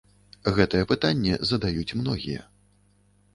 Гэтае 0.55 0.79
пытанне 0.91 1.35
задаюць 1.51 1.95
многія. 2.01 2.41